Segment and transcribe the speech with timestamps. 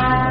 [0.00, 0.29] This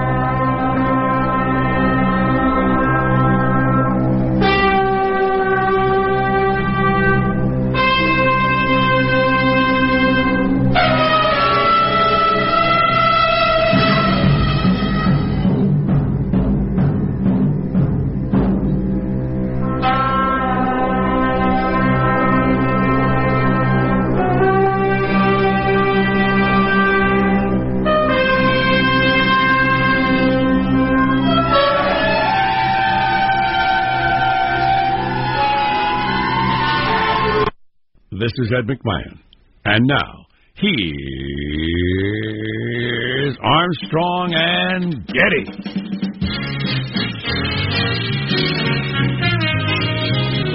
[38.65, 39.19] McMahon.
[39.65, 40.25] And now,
[40.55, 40.89] here's
[43.41, 45.45] Armstrong and Getty.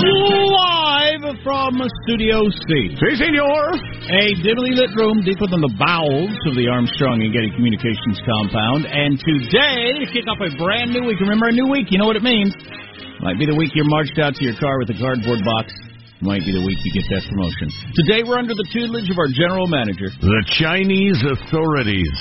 [0.05, 2.93] Live from Studio C.
[2.93, 3.73] Si, senor.
[4.05, 8.85] A dimly lit room deeper than the bowels of the Armstrong and Getty Communications compound.
[8.85, 12.07] And today, to kick off a brand new week, remember a new week, you know
[12.07, 12.53] what it means.
[13.21, 15.73] Might be the week you're marched out to your car with a cardboard box.
[16.23, 17.69] Might be the week you get that promotion.
[18.07, 20.09] Today, we're under the tutelage of our general manager.
[20.23, 22.17] The Chinese authorities.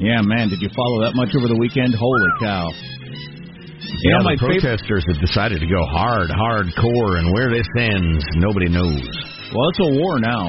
[0.00, 1.94] Yeah, man, did you follow that much over the weekend?
[1.94, 2.66] Holy cow.
[4.02, 8.24] Yeah, know, my the protesters have decided to go hard, hardcore, and where this ends,
[8.40, 9.04] nobody knows.
[9.52, 10.48] Well, it's a war now.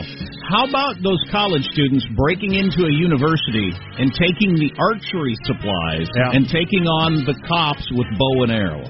[0.50, 3.70] How about those college students breaking into a university
[4.00, 6.32] and taking the archery supplies Yeah.
[6.40, 8.86] and taking on the cops with bow and arrow?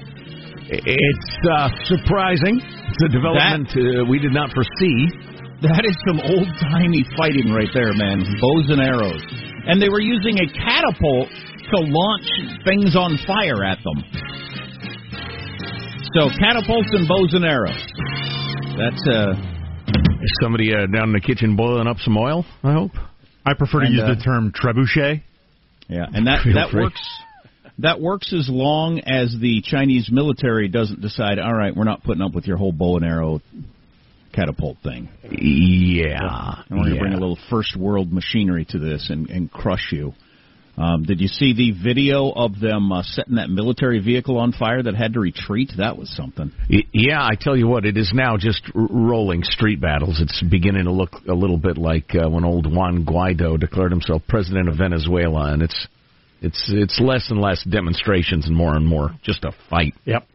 [0.66, 2.60] It's uh, surprising.
[2.60, 5.08] It's a development uh, we did not foresee.
[5.62, 8.24] That is some old timey fighting right there, man.
[8.40, 9.22] Bows and arrows.
[9.66, 12.28] And they were using a catapult to launch
[12.64, 13.98] things on fire at them.
[16.16, 17.84] So catapults and bows and arrows.
[18.76, 19.32] That's uh
[20.22, 22.44] Is somebody uh, down in the kitchen boiling up some oil?
[22.62, 22.92] I hope.
[23.46, 25.22] I prefer to And, use uh, the term trebuchet.
[25.88, 26.82] yeah, and that Feel that free.
[26.82, 27.00] works
[27.78, 32.22] that works as long as the Chinese military doesn't decide, all right, we're not putting
[32.22, 33.40] up with your whole bow and arrow
[34.32, 35.08] catapult thing.
[35.30, 36.62] Yeah.
[36.68, 39.92] And we're going to bring a little first world machinery to this and, and crush
[39.92, 40.12] you.
[40.76, 44.82] Um, did you see the video of them uh, setting that military vehicle on fire
[44.82, 45.70] that had to retreat?
[45.78, 46.50] That was something.
[46.68, 50.20] Yeah, I tell you what, it is now just r- rolling street battles.
[50.20, 54.22] It's beginning to look a little bit like uh, when old Juan Guaido declared himself
[54.28, 55.86] president of Venezuela, and it's
[56.44, 59.94] it's it's less and less demonstrations and more and more just a fight.
[60.04, 60.26] Yep.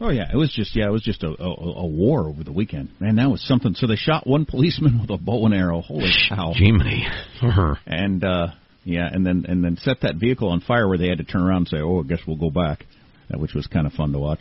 [0.00, 2.52] Oh yeah, it was just yeah, it was just a, a, a war over the
[2.52, 2.90] weekend.
[3.00, 3.74] Man, that was something.
[3.74, 5.80] So they shot one policeman with a bow and arrow.
[5.80, 6.52] Holy cow!
[6.54, 7.06] Jiminy.
[7.86, 8.48] and uh
[8.84, 11.42] yeah, and then and then set that vehicle on fire where they had to turn
[11.42, 12.86] around and say, "Oh, I guess we'll go back,"
[13.34, 14.40] which was kind of fun to watch.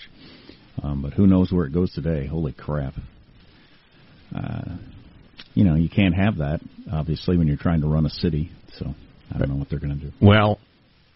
[0.81, 2.27] Um, but who knows where it goes today?
[2.27, 2.93] Holy crap!
[4.33, 4.77] Uh,
[5.55, 8.51] you know, you can't have that obviously when you're trying to run a city.
[8.77, 8.93] So
[9.33, 10.11] I don't know what they're going to do.
[10.21, 10.59] Well,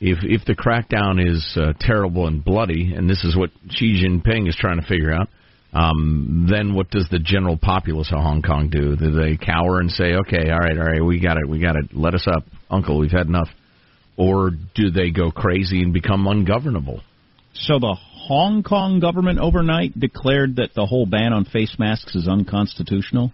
[0.06, 4.50] if if the crackdown is uh, terrible and bloody, and this is what Xi Jinping
[4.50, 5.30] is trying to figure out,
[5.72, 8.98] um, then what does the general populace of Hong Kong do?
[8.98, 11.78] Do they cower and say, "Okay, all right, all right, we got it, we got
[11.78, 13.48] it, let us up, Uncle, we've had enough,"
[14.18, 17.00] or do they go crazy and become ungovernable?
[17.54, 17.96] So the
[18.28, 23.32] Hong Kong government overnight declared that the whole ban on face masks is unconstitutional.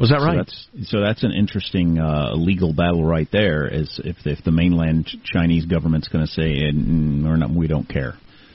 [0.00, 0.36] Was that So right?
[0.38, 3.68] that's, so that's an interesting uh, legal battle right there.
[3.68, 7.88] Is if if the mainland Chinese government's going to say mm, we're not, we don't
[7.88, 8.14] care.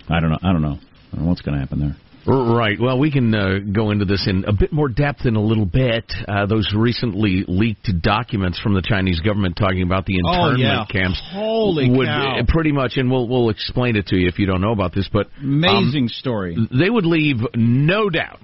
[0.09, 0.39] I don't know.
[0.43, 0.77] I don't know.
[1.11, 1.95] I don't know what's going to happen there.
[2.27, 2.79] Right.
[2.81, 5.67] Well, we can uh, go into this in a bit more depth in a little
[5.67, 6.11] bit.
[6.27, 10.85] Uh, those recently leaked documents from the Chinese government talking about the Oh, internment yeah.
[10.91, 12.39] camps Holy would cow.
[12.39, 14.95] uh, pretty much, and we'll we'll explain it to you if you don't know about
[14.95, 15.07] this.
[15.13, 16.57] But um, Amazing story.
[16.71, 18.41] they would leave no doubt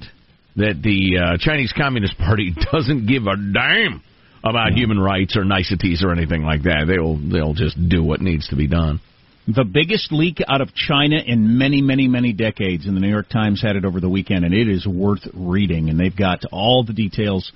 [0.55, 4.01] that the uh, Chinese Communist Party doesn't give a damn
[4.43, 6.85] about human rights or niceties or anything like that.
[6.87, 8.99] They'll they'll just do what needs to be done.
[9.47, 13.27] The biggest leak out of China in many, many, many decades, and the New York
[13.27, 15.89] Times had it over the weekend, and it is worth reading.
[15.89, 17.51] And they've got all the details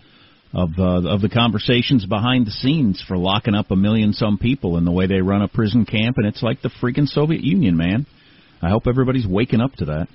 [0.54, 4.78] of uh, of the conversations behind the scenes for locking up a million some people
[4.78, 7.78] and the way they run a prison camp, and it's like the freaking Soviet Union,
[7.78, 8.06] man.
[8.62, 10.08] I hope everybody's waking up to that.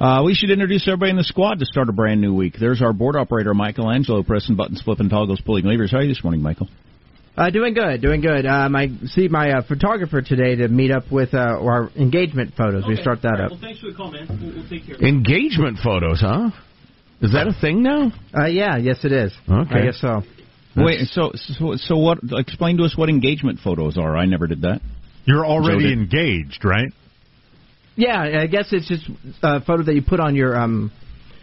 [0.00, 2.54] Uh, we should introduce everybody in the squad to start a brand new week.
[2.58, 5.90] There's our board operator, Michelangelo, pressing buttons, flipping toggles, pulling levers.
[5.90, 6.68] How are you this morning, Michael?
[7.36, 8.46] Uh, doing good, doing good.
[8.46, 12.84] Um, I see my uh, photographer today to meet up with uh, our engagement photos.
[12.88, 13.50] we start that up.
[13.50, 14.26] Well, thanks for the call, man.
[14.28, 16.50] We'll, take care Engagement photos, huh?
[17.20, 18.10] Is that a thing now?
[18.34, 19.36] Uh, yeah, yes, it is.
[19.46, 19.80] Okay.
[19.80, 20.22] I guess so.
[20.76, 22.18] Wait, so so so what?
[22.32, 24.16] Explain to us what engagement photos are.
[24.16, 24.80] I never did that.
[25.26, 26.90] You're already So engaged, right?
[28.00, 29.08] Yeah, I guess it's just
[29.42, 30.90] a photo that you put on your um,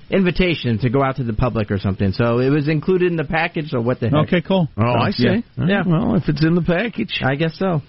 [0.09, 2.11] invitation to go out to the public or something.
[2.13, 3.69] So it was included in the package.
[3.69, 4.27] So what the heck?
[4.27, 4.67] Okay, cool.
[4.77, 5.43] Oh, I see.
[5.57, 5.65] Yeah.
[5.67, 5.83] Yeah.
[5.85, 7.21] Well, if it's in the package.
[7.23, 7.81] I guess so.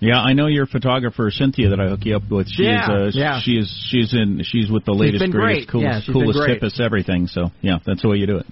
[0.00, 2.48] Yeah, I know your photographer Cynthia that I hook you up with.
[2.48, 3.40] She Yeah, is, uh, yeah.
[3.40, 5.82] she is, she's in, she's with the latest, been greatest, great.
[5.82, 6.40] Yeah, coolest, she's coolest,
[6.80, 7.28] hippest everything.
[7.28, 8.46] So yeah, that's the way you do it.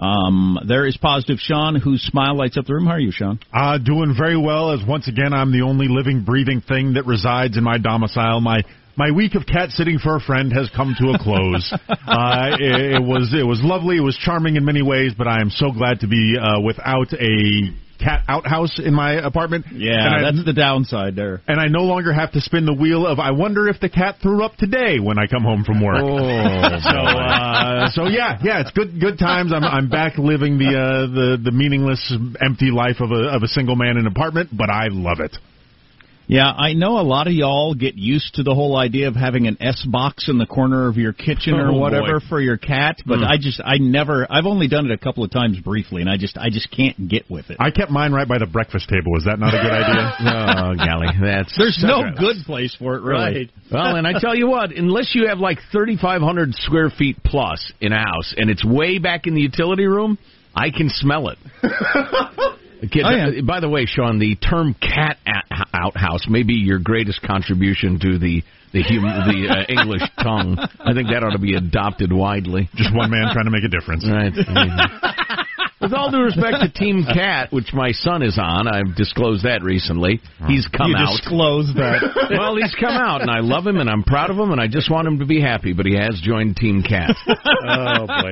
[0.00, 2.86] Um, there is positive Sean, whose smile lights up the room.
[2.86, 3.38] How are you, Sean?
[3.52, 7.56] Uh, doing very well, as once again I'm the only living, breathing thing that resides
[7.56, 8.40] in my domicile.
[8.40, 8.62] My
[8.96, 11.72] my week of cat sitting for a friend has come to a close.
[11.88, 13.96] uh, it, it was it was lovely.
[13.96, 17.12] It was charming in many ways, but I am so glad to be uh, without
[17.14, 17.70] a
[18.00, 19.66] cat outhouse in my apartment.
[19.72, 21.42] Yeah, I, that's the downside there.
[21.46, 24.16] and I no longer have to spin the wheel of I wonder if the cat
[24.22, 26.00] threw up today when I come home from work.
[26.82, 29.52] so uh, so yeah, yeah, it's good good times.
[29.52, 33.48] I'm I'm back living the uh, the the meaningless, empty life of a of a
[33.48, 35.36] single man in an apartment, but I love it.
[36.30, 39.48] Yeah, I know a lot of y'all get used to the whole idea of having
[39.48, 42.26] an S box in the corner of your kitchen or Oh, whatever boy.
[42.28, 43.24] for your cat, but hmm.
[43.24, 46.16] I just I never I've only done it a couple of times briefly and I
[46.16, 47.56] just I just can't get with it.
[47.58, 49.16] I kept mine right by the breakfast table.
[49.16, 50.14] Is that not a good idea?
[50.60, 53.50] Oh, golly, that's There's such no a- good place for it, really.
[53.72, 57.92] Well, and I tell you what, unless you have like 3,500 square feet plus in
[57.92, 60.16] a house, and it's way back in the utility room,
[60.54, 61.38] I can smell it.
[62.90, 63.40] Kid, Oh, yeah.
[63.46, 68.18] By the way, Sean, the term "cat at- outhouse" may be your greatest contribution to
[68.18, 70.56] the the hum, the uh, English tongue.
[70.58, 72.68] I think that ought to be adopted widely.
[72.76, 74.06] Just one man trying to make a difference.
[74.08, 74.32] Right.
[75.80, 79.62] With all due respect to Team Cat, which my son is on, I've disclosed that
[79.62, 80.20] recently.
[80.46, 81.16] He's come you out.
[81.16, 82.28] disclosed that.
[82.38, 84.66] well, he's come out, and I love him, and I'm proud of him, and I
[84.68, 85.72] just want him to be happy.
[85.72, 87.16] But he has joined Team Cat.
[87.26, 88.30] Oh boy.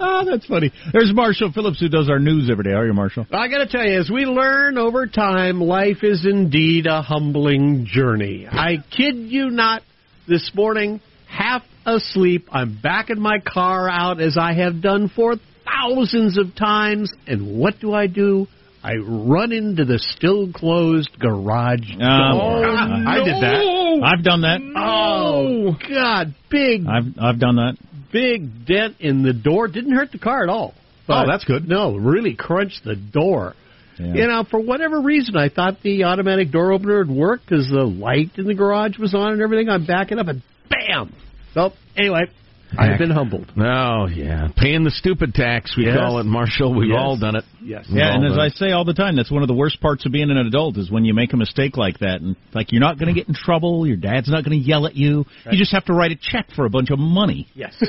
[0.00, 0.72] Oh, that's funny.
[0.92, 2.70] There's Marshall Phillips who does our news every day.
[2.70, 3.26] How are you, Marshall?
[3.32, 7.86] I got to tell you, as we learn over time, life is indeed a humbling
[7.86, 8.46] journey.
[8.50, 9.82] I kid you not.
[10.28, 16.36] This morning, half asleep, I'm backing my car out as I have done for thousands
[16.36, 18.48] of times, and what do I do?
[18.82, 22.06] I run into the still closed garage door.
[22.06, 24.02] Um, I did that.
[24.04, 24.60] I've done that.
[24.76, 26.34] Oh God!
[26.50, 27.76] Big I've I've done that.
[28.16, 29.68] Big dent in the door.
[29.68, 30.74] Didn't hurt the car at all.
[31.08, 31.68] Oh, that's good.
[31.68, 33.54] No, really crunched the door.
[33.98, 37.84] You know, for whatever reason, I thought the automatic door opener would work because the
[37.84, 39.70] light in the garage was on and everything.
[39.70, 41.14] I'm backing up and bam.
[41.54, 42.24] So anyway,
[42.76, 43.50] I've been humbled.
[43.56, 45.96] Oh yeah, paying the stupid tax we Yes.
[45.98, 46.74] call it, Marshall.
[46.74, 46.98] We've Yes.
[47.00, 47.44] all done it.
[47.62, 47.86] Yes.
[47.88, 49.80] We've Yeah, and as done I say all the time, that's one of the worst
[49.80, 52.72] parts of being an adult is when you make a mistake like that, and like
[52.72, 55.24] you're not going to get in trouble, your dad's not going to yell at you.
[55.50, 57.46] You just have to write a check for a bunch of money.
[57.54, 57.74] Yes.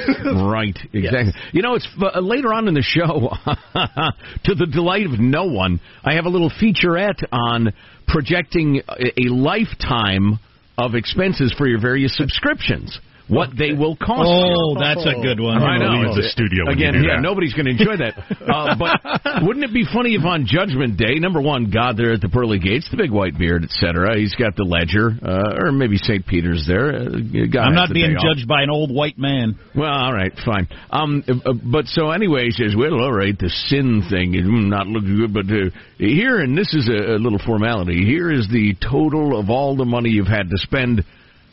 [0.48, 1.34] Right, exactly.
[1.52, 3.32] You know, it's uh, later on in the show,
[4.46, 7.74] to the delight of no one, I have a little featurette on
[8.08, 10.40] projecting a, a lifetime
[10.78, 13.00] of expenses for your various subscriptions.
[13.28, 14.56] What they will cost you.
[14.56, 15.58] Oh, that's a good one.
[15.62, 16.08] I know.
[16.08, 17.22] leave the studio when Again, you do yeah, that.
[17.22, 18.16] nobody's going to enjoy that.
[18.48, 22.22] Uh, but wouldn't it be funny if on Judgment Day, number one, God there at
[22.22, 24.18] the pearly gates, the big white beard, etc.
[24.18, 26.26] He's got the ledger, uh, or maybe St.
[26.26, 26.96] Peter's there.
[26.96, 27.10] Uh,
[27.52, 28.24] God I'm not the being day off.
[28.24, 29.60] judged by an old white man.
[29.76, 30.70] Well, all right, fine.
[30.92, 34.70] Um, uh, but so anyway, he says, well, all right, the sin thing is mm,
[34.70, 38.06] not looking good, but uh, here, and this is a, a little formality.
[38.06, 41.04] Here is the total of all the money you've had to spend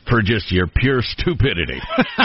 [0.09, 1.81] for just your pure stupidity,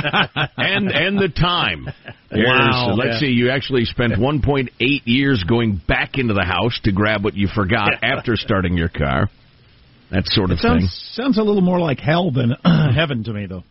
[0.57, 1.85] and and the time.
[2.29, 2.93] There's- Wow.
[2.95, 3.19] Let's Yeah.
[3.27, 3.33] see.
[3.33, 8.03] You actually spent 1.8 years going back into the house to grab what you forgot
[8.03, 9.29] after starting your car.
[10.11, 11.23] That sort of It sounds thing.
[11.23, 13.63] sounds a little more like hell than heaven to me, though.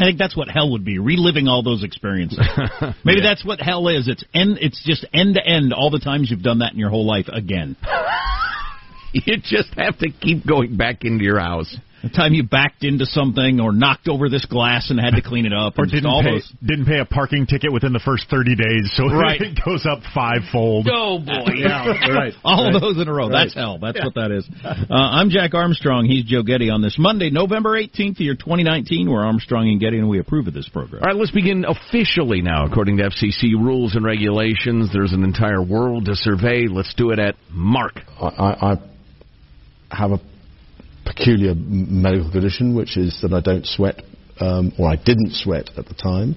[0.00, 2.38] I think that's what hell would be, reliving all those experiences.
[3.04, 4.06] Maybe that's what hell is.
[4.06, 4.58] It's end.
[4.60, 7.26] It's just end to end all the times you've done that in your whole life
[7.28, 7.74] again.
[9.12, 11.74] You just have to keep going back into your house.
[12.02, 15.46] The time you backed into something or knocked over this glass and had to clean
[15.46, 16.52] it up, Or and didn't all pay, those.
[16.64, 19.40] didn't pay a parking ticket within the first 30 days, so Right.
[19.40, 20.88] it goes up fivefold.
[20.92, 21.52] Oh boy!
[21.58, 22.32] Yeah, right.
[22.44, 22.80] All right.
[22.80, 23.28] those in a row.
[23.28, 23.44] Right.
[23.44, 23.78] That's hell.
[23.80, 24.48] That's what that is.
[24.64, 26.04] Uh, I'm Jack Armstrong.
[26.04, 29.10] He's Joe Getty on this Monday, November 18th, year 2019.
[29.10, 31.02] We're Armstrong and Getty, and we approve of this program.
[31.02, 32.64] All right, let's begin officially now.
[32.66, 36.66] According to FCC rules and regulations, there's an entire world to survey.
[36.68, 37.94] Let's do it at Mark.
[38.20, 38.72] I, I,
[39.90, 40.20] I have a
[41.14, 44.02] peculiar medical condition, which is that I don't sweat,
[44.40, 46.36] um, or I didn't sweat at the time.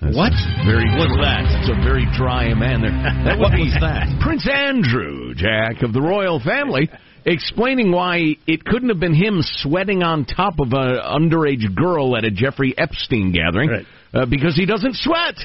[0.00, 0.32] What?
[0.66, 1.60] Very What's dry- that?
[1.62, 2.90] It's a very dry man there.
[3.24, 4.18] That What would was that?
[4.20, 6.90] Prince Andrew, Jack of the royal family,
[7.24, 12.24] explaining why it couldn't have been him sweating on top of an underage girl at
[12.24, 13.86] a Jeffrey Epstein gathering Right.
[14.12, 15.36] uh, because he doesn't sweat.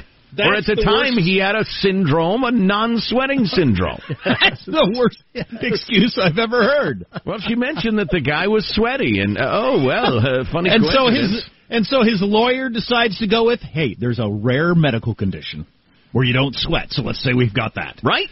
[0.46, 4.00] Or at the, the time, worst- he had a syndrome, a non-sweating syndrome.
[4.26, 5.24] That's the worst
[5.62, 7.06] excuse I've ever heard.
[7.26, 10.70] Well, she mentioned that the guy was sweaty, and uh, oh well, uh, funny.
[10.70, 14.76] And so his and so his lawyer decides to go with, "Hey, there's a rare
[14.76, 15.66] medical condition
[16.12, 16.88] where you don't sweat.
[16.92, 18.28] So let's say we've got that." right.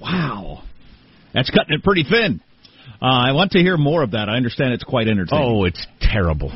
[0.00, 0.62] Wow,
[1.32, 2.40] that's cutting it pretty thin.
[3.00, 4.28] Uh, I want to hear more of that.
[4.28, 5.44] I understand it's quite entertaining.
[5.44, 6.52] Oh, it's terrible.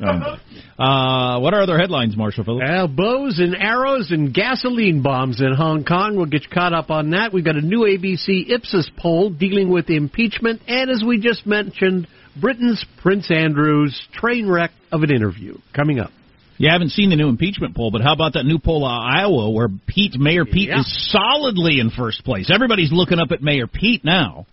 [0.00, 2.68] Uh, what are other headlines, Marshall Phillips?
[2.68, 6.16] Well, bows and arrows and gasoline bombs in Hong Kong.
[6.16, 7.32] We'll get you caught up on that.
[7.32, 12.08] We've got a new ABC Ipsos poll dealing with impeachment, and as we just mentioned,
[12.40, 16.10] Britain's Prince Andrew's train wreck of an interview coming up.
[16.58, 19.14] You haven't seen the new impeachment poll, but how about that new poll out of
[19.16, 20.80] Iowa where Pete, Mayor Pete, Yeah.
[20.80, 22.50] is solidly in first place?
[22.52, 24.46] Everybody's looking up at Mayor Pete now.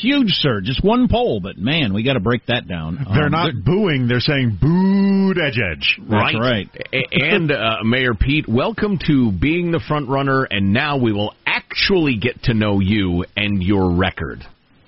[0.00, 3.04] Huge surge, just one poll, but man, we got to break that down.
[3.14, 5.98] They're Um, not booing, they're saying booed edge edge.
[6.08, 6.68] That's right.
[7.12, 12.16] And uh, Mayor Pete, welcome to being the front runner, and now we will actually
[12.16, 14.44] get to know you and your record.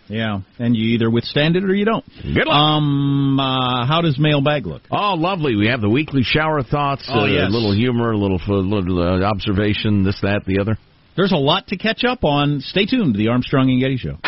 [0.07, 2.05] Yeah, and you either withstand it or you don't.
[2.23, 2.55] Good luck.
[2.55, 4.83] Um, uh, how does mailbag look?
[4.91, 5.57] Oh, lovely.
[5.57, 7.49] We have the weekly shower thoughts, Oh, uh, yes.
[7.49, 10.77] a little humor, a little, a little uh, observation, this, that, the other.
[11.17, 12.61] There's a lot to catch up on.
[12.61, 14.19] Stay tuned to the Armstrong and Getty Show.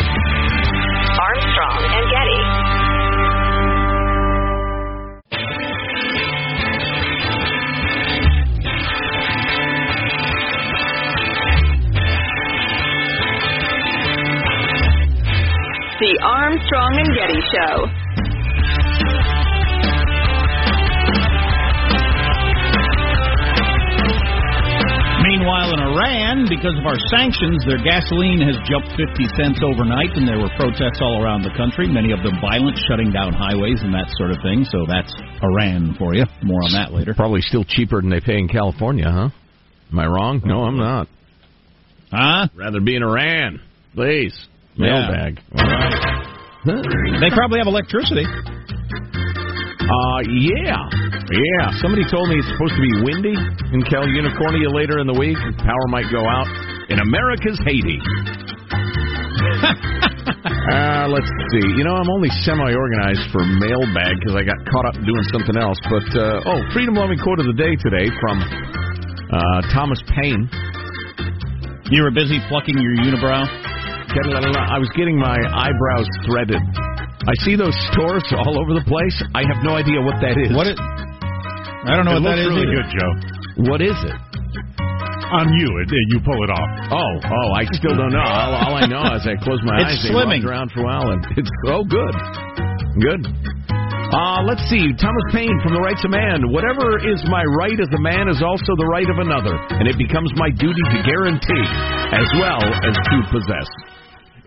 [15.99, 17.89] The Armstrong and Getty Show.
[25.25, 30.27] Meanwhile, in Iran, because of our sanctions, their gasoline has jumped 50 cents overnight, and
[30.29, 33.89] there were protests all around the country, many of them violent, shutting down highways and
[33.97, 34.69] that sort of thing.
[34.69, 35.09] So that's
[35.41, 36.25] Iran for you.
[36.43, 37.15] More on that later.
[37.15, 39.29] Probably still cheaper than they pay in California, huh?
[39.91, 40.41] Am I wrong?
[40.45, 41.07] No, I'm not.
[42.13, 42.47] Huh?
[42.53, 43.61] Rather be in Iran.
[43.95, 44.37] Please.
[44.77, 45.09] Yeah.
[45.09, 45.41] Mailbag.
[45.57, 46.17] All right.
[46.65, 48.25] They probably have electricity.
[49.87, 50.83] Uh, yeah.
[51.31, 51.71] Yeah.
[51.79, 53.35] Somebody told me it's supposed to be windy
[53.73, 55.37] in Cal Unicornia later in the week.
[55.63, 56.47] Power might go out
[56.91, 57.97] in America's Haiti.
[60.75, 61.63] uh, let's see.
[61.79, 65.79] You know, I'm only semi-organized for mailbag because I got caught up doing something else.
[65.87, 70.51] But, uh, oh, freedom loving quote of the day today from uh, Thomas Paine.
[71.89, 73.47] You were busy plucking your unibrow.
[74.17, 76.57] I was getting my eyebrows threaded.
[77.27, 79.13] I see those stores all over the place.
[79.35, 80.49] I have no idea what that is.
[80.55, 80.77] What it?
[80.79, 82.81] I don't know it what that looks really either.
[82.81, 83.11] good, Joe.
[83.69, 84.17] What is it?
[85.27, 86.69] On you, it, you pull it off.
[86.87, 88.23] Oh, oh, I still don't know.
[88.23, 90.39] All, all I know is I close my It's eyes and slimming.
[90.39, 92.15] walk around for a while, and it's oh, good,
[93.03, 93.21] good.
[94.07, 94.87] Uh, let's see.
[94.95, 96.47] Thomas Paine from The Rights of Man.
[96.55, 99.99] Whatever is my right as a man is also the right of another, and it
[99.99, 101.67] becomes my duty to guarantee
[102.15, 103.67] as well as to possess.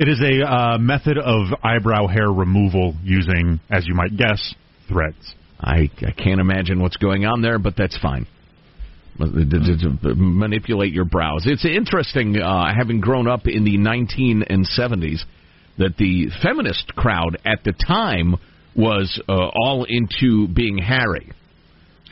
[0.00, 4.54] It is a uh, method of eyebrow hair removal using, as you might guess,
[4.88, 5.34] threads.
[5.60, 8.26] I, I can't imagine what's going on there, but that's fine.
[9.18, 11.42] Manipulate your brows.
[11.44, 15.20] It's interesting, uh, having grown up in the 19 and 70s,
[15.76, 18.36] that the feminist crowd at the time
[18.74, 21.30] was uh, all into being hairy.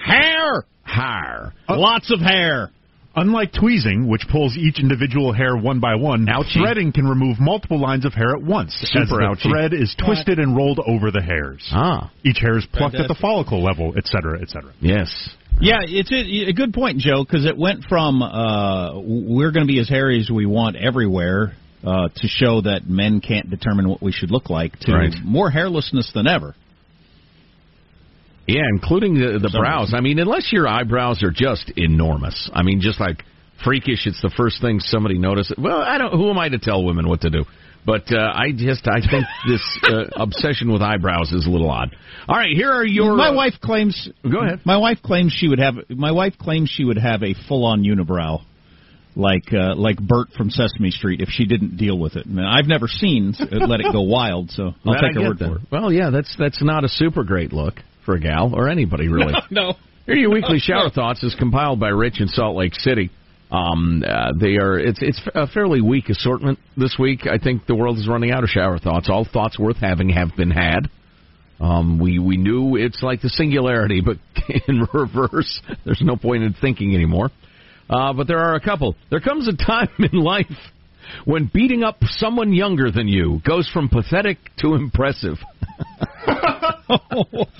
[0.04, 1.54] Hair, Hair.
[1.70, 2.70] lots of hair.
[3.16, 6.60] Unlike tweezing, which pulls each individual hair one by one, Ouchie.
[6.60, 8.72] threading can remove multiple lines of hair at once.
[8.80, 9.50] Super as the ouchie.
[9.50, 11.68] thread is twisted and rolled over the hairs.
[11.72, 14.72] Ah, Each hair is plucked at the follicle level, etc., etc.
[14.80, 15.30] yes.
[15.60, 19.72] Yeah, it's a, a good point, Joe, because it went from uh, we're going to
[19.72, 24.00] be as hairy as we want everywhere uh, to show that men can't determine what
[24.00, 25.14] we should look like to Right.
[25.24, 26.54] more hairlessness than ever.
[28.48, 29.92] Yeah, including the, the brows.
[29.94, 32.50] I mean, unless your eyebrows are just enormous.
[32.54, 33.22] I mean, just like
[33.62, 35.54] freakish, it's the first thing somebody notices.
[35.58, 36.12] Well, I don't.
[36.12, 37.44] Who am I to tell women what to do?
[37.84, 41.94] But uh, I just I think this uh, obsession with eyebrows is a little odd.
[42.26, 43.16] All right, here are your.
[43.16, 44.08] my uh, wife claims.
[44.22, 44.60] Go ahead.
[44.64, 45.74] My wife claims she would have.
[45.90, 48.40] My wife claims she would have a full-on unibrow,
[49.14, 52.26] like uh, like Bert from Sesame Street, if she didn't deal with it.
[52.26, 55.56] Now, I've never seen Let It Go Wild, so I'll that take her word for
[55.56, 55.62] it.
[55.70, 57.74] Well, yeah, that's that's not a super great look
[58.08, 59.34] for a gal or anybody really.
[59.50, 59.74] No.
[60.06, 63.10] Here are your weekly shower thoughts is compiled by Rich in Salt Lake City.
[63.50, 67.26] Um, uh, they are it's it's a fairly weak assortment this week.
[67.26, 69.08] I think the world is running out of shower thoughts.
[69.10, 70.88] All thoughts worth having have been had.
[71.60, 74.16] Um, we we knew it's like the singularity, but
[74.68, 75.60] in reverse.
[75.84, 77.30] There's no point in thinking anymore.
[77.90, 78.96] Uh, but there are a couple.
[79.10, 80.46] There comes a time in life
[81.24, 85.36] when beating up someone younger than you goes from pathetic to impressive.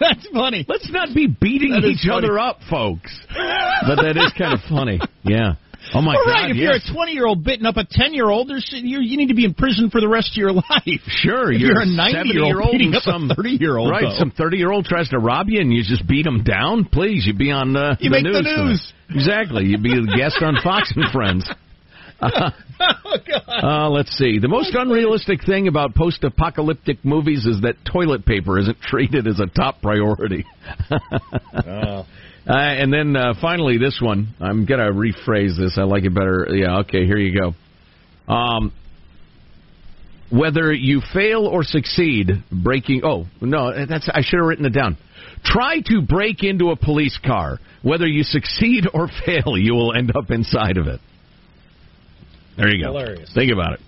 [0.00, 0.64] That's funny.
[0.66, 3.12] Let's not be beating That each other up, folks.
[3.86, 4.98] but that is kind of funny.
[5.24, 5.54] Yeah.
[5.94, 6.30] Oh my All God.
[6.32, 6.62] right, if yes.
[6.84, 9.28] you're a 20 year old beating up a 10 year old, there's you you need
[9.28, 11.00] to be in prison for the rest of your life.
[11.06, 14.12] Sure, if you're, you're, a 90 year old beating up some 30 year old, Right,
[14.18, 16.84] some 30 year old tries to rob you and you just beat him down.
[16.84, 18.44] Please, you'd be on uh, You the make the news.
[18.44, 18.64] tonight.
[18.68, 18.92] news.
[19.10, 19.64] Exactly.
[19.66, 21.48] You'd be a guest on Fox and Friends.
[22.20, 23.64] Uh, oh God.
[23.64, 24.38] uh, let's see.
[24.38, 29.40] The most unrealistic thing about post apocalyptic movies is that toilet paper isn't treated as
[29.40, 30.44] a top priority.
[31.66, 32.06] Oh.
[32.48, 34.34] Uh, and then uh, finally, this one.
[34.40, 35.76] I'm going to rephrase this.
[35.76, 36.48] I like it better.
[36.50, 38.32] Yeah, okay, here you go.
[38.32, 38.72] Um,
[40.30, 43.02] whether you fail or succeed breaking.
[43.04, 44.96] Oh, no, that's I should have written it down.
[45.44, 47.58] Try to break into a police car.
[47.82, 51.00] Whether you succeed or fail, you will end up inside of it.
[52.56, 52.92] There you go.
[52.92, 53.30] Hilarious.
[53.34, 53.80] Think about it.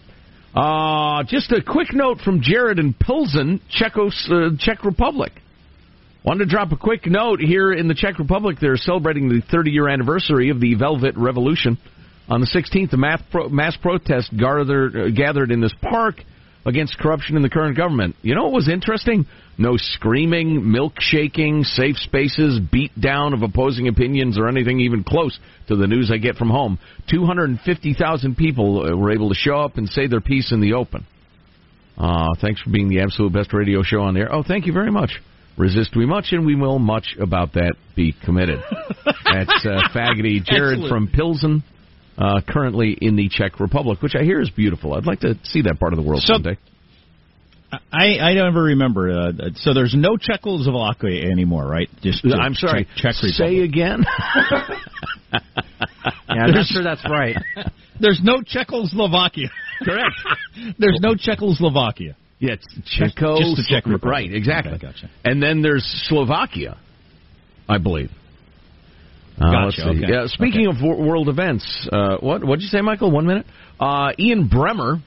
[0.55, 5.33] Uh, just a quick note from Jared in Pilsen, Czechos, uh, Czech Republic.
[6.25, 8.59] Wanted to drop a quick note here in the Czech Republic.
[8.61, 11.79] They're celebrating the 30 year anniversary of the Velvet Revolution.
[12.29, 16.23] On the 16th, a mass, pro- mass protest gathered, uh, gathered in this park
[16.65, 18.15] against corruption in the current government.
[18.23, 19.27] You know what was interesting?
[19.59, 25.39] No screaming, milkshaking, safe spaces, beat down of opposing opinions, or anything even close
[25.69, 26.79] to the news I get from home.
[27.11, 31.07] 250,000 people uh, were able to show up and say their piece in the open.
[31.99, 34.33] Uh, thanks for being the absolute best radio show on the air.
[34.35, 35.11] Oh, thank you very much.
[35.59, 38.59] Resist we much, and we will much about that be committed.
[39.05, 40.89] That's uh, Faggoty Jared Excellent.
[40.89, 41.63] from Pilsen,
[42.17, 44.95] uh, currently in the Czech Republic, which I hear is beautiful.
[44.95, 46.57] I'd like to see that part of the world So- someday.
[47.93, 49.11] I I don't ever remember.
[49.11, 51.89] Uh, so there's no Czechoslovakia anymore, right?
[52.03, 52.85] Just uh, I'm sorry.
[52.97, 54.05] Czech, Czech Say again.
[56.29, 57.37] Yeah, I'm not sure that's right.
[58.01, 59.49] There's no Czechoslovakia.
[59.85, 60.15] Correct.
[60.79, 62.17] There's no Czechoslovakia.
[62.39, 63.39] Yeah, it's Czechos.
[63.39, 64.11] Just the Czech Republic.
[64.11, 64.73] Right, exactly.
[64.73, 65.11] Okay, gotcha.
[65.25, 66.79] And then there's Slovakia,
[67.69, 68.11] I believe.
[69.41, 69.83] Uh, Gotcha, let's see.
[70.05, 70.13] okay.
[70.13, 73.11] Yeah, speaking of wor- world events, uh, what what did you say, Michael?
[73.11, 73.47] One minute.
[73.79, 75.01] Uh, Ian Bremmer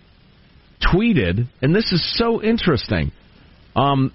[0.82, 3.12] tweeted, and this is so interesting.
[3.76, 4.12] Um,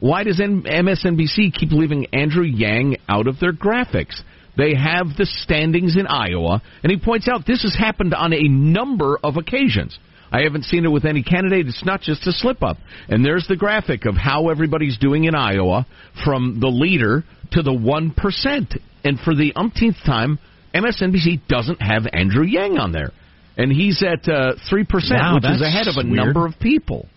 [0.00, 4.20] why does MSNBC keep leaving Andrew Yang out of their graphics?
[4.56, 8.48] They have the standings in Iowa, and he points out this has happened on a
[8.48, 9.98] number of occasions.
[10.30, 11.68] I haven't seen it with any candidate.
[11.68, 12.76] It's not just a slip up.
[13.08, 15.86] And there's the graphic of how everybody's doing in Iowa
[16.24, 17.22] from the leader
[17.52, 18.80] to the 1%.
[19.04, 20.38] And for the umpteenth time,
[20.74, 23.12] MSNBC doesn't have Andrew Yang on there.
[23.56, 26.16] And he's at uh, three percent, Wow, which is ahead of a weird.
[26.16, 27.08] number of people.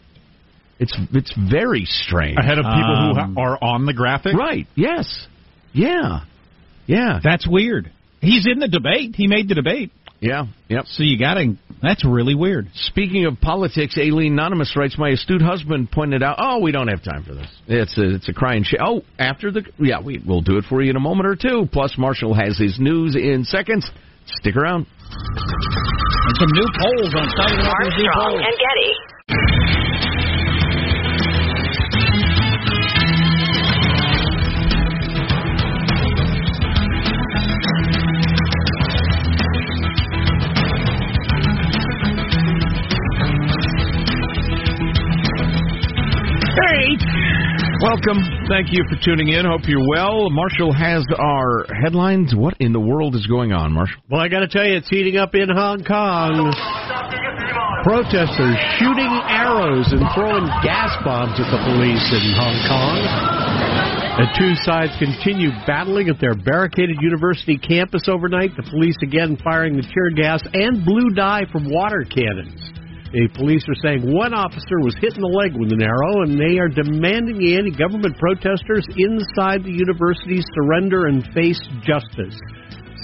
[0.79, 2.37] It's it's very strange.
[2.37, 4.35] Ahead of people Um, who ha- are on the graphic.
[4.35, 4.67] Right?
[4.75, 5.27] Yes.
[5.73, 6.21] Yeah.
[6.85, 7.19] Yeah.
[7.23, 7.91] That's weird.
[8.21, 9.15] He's in the debate.
[9.15, 9.91] He made the debate.
[10.19, 10.45] Yeah.
[10.69, 10.85] Yep.
[10.87, 11.55] So you got to.
[11.81, 12.69] That's really weird.
[12.73, 16.37] Speaking of politics, Aileen Anonymous writes, "My astute husband pointed out.
[16.39, 17.47] Oh, we don't have time for this.
[17.67, 18.79] It's a it's a crying shame.
[18.83, 21.67] Oh, after the yeah, we we'll do it for you in a moment or two.
[21.71, 23.89] Plus, Marshall has his news in seconds.
[24.41, 24.87] Stick around.
[26.27, 29.76] And some new polls on Saturday Armstrong and Getty.
[47.81, 48.19] Welcome.
[48.49, 49.45] Thank you for tuning in.
[49.45, 50.29] Hope you're well.
[50.29, 52.33] Marshall has our headlines.
[52.35, 54.01] What in the world is going on, Marshall?
[54.09, 56.53] Well, I got to tell you, it's heating up in Hong Kong.
[57.83, 63.47] Protesters shooting arrows and throwing gas bombs at the police in Hong Kong.
[64.17, 68.55] The two sides continue battling at their barricaded university campus overnight.
[68.57, 72.76] The police again firing the tear gas and blue dye from water cannons.
[73.11, 76.35] The police are saying one officer was hit in the leg with an arrow, and
[76.35, 82.35] they are demanding the anti government protesters inside the university surrender and face justice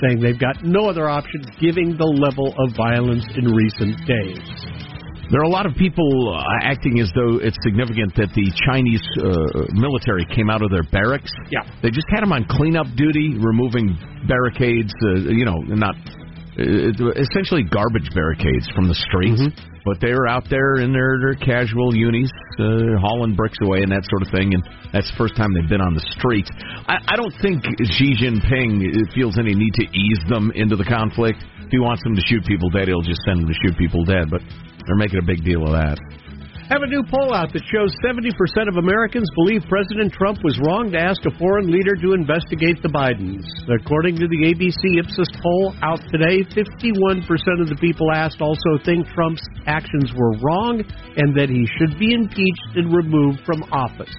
[0.01, 4.83] saying they've got no other option given the level of violence in recent days.
[5.31, 9.01] There are a lot of people uh, acting as though it's significant that the Chinese
[9.17, 11.31] uh, military came out of their barracks.
[11.49, 11.63] Yeah.
[11.81, 15.95] They just had them on cleanup duty, removing barricades, uh, you know, not
[16.57, 19.41] essentially garbage barricades from the streets.
[19.85, 23.91] But they were out there in their, their casual unis, uh, hauling bricks away and
[23.91, 24.53] that sort of thing.
[24.53, 24.63] And
[24.93, 26.47] that's the first time they've been on the streets.
[26.87, 28.79] I, I don't think Xi Jinping
[29.13, 31.43] feels any need to ease them into the conflict.
[31.67, 34.05] If he wants them to shoot people dead, he'll just send them to shoot people
[34.05, 34.31] dead.
[34.31, 34.39] But
[34.87, 35.99] they're making a big deal of that.
[36.73, 38.33] Have a new poll out that shows 70%
[38.67, 42.89] of Americans believe President Trump was wrong to ask a foreign leader to investigate the
[42.89, 43.45] Bidens.
[43.69, 47.29] According to the ABC Ipsos poll out today, 51%
[47.61, 50.81] of the people asked also think Trump's actions were wrong
[51.13, 54.09] and that he should be impeached and removed from office.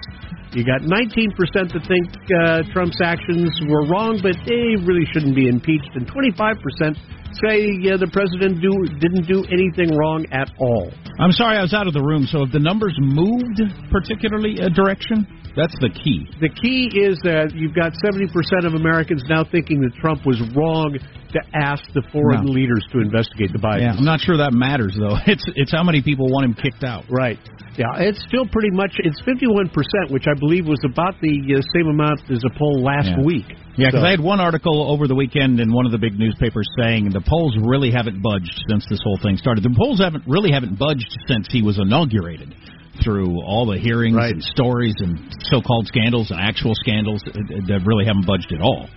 [0.55, 1.35] You got 19%
[1.75, 6.95] that think uh, Trump's actions were wrong, but they really shouldn't be impeached, and 25%
[7.43, 10.87] say uh, the president do, didn't do anything wrong at all.
[11.19, 12.23] I'm sorry I was out of the room.
[12.23, 13.59] So have the numbers moved
[13.91, 15.27] particularly a direction?
[15.55, 16.27] That's the key.
[16.41, 18.27] The key is that you've got 70%
[18.67, 20.99] of Americans now thinking that Trump was wrong
[21.31, 22.51] to ask the foreign No.
[22.51, 23.81] leaders to investigate the Bidens.
[23.81, 25.15] Yeah, I'm not sure that matters though.
[25.27, 27.05] It's it's how many people want him kicked out.
[27.09, 27.39] Right.
[27.77, 31.87] Yeah, it's still pretty much it's 51%, which I believe was about the uh, same
[31.87, 33.23] amount as a poll last Yeah.
[33.23, 33.47] week.
[33.75, 36.17] Yeah, because So- I had one article over the weekend in one of the big
[36.17, 39.63] newspapers saying the polls really haven't budged since this whole thing started.
[39.63, 42.55] The polls haven't really haven't budged since he was inaugurated.
[43.03, 44.33] Through all the hearings Right.
[44.33, 45.19] and stories and
[45.51, 48.87] so-called scandals and actual scandals uh, uh, that really haven't budged at all.